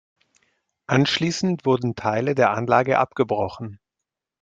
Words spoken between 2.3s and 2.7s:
der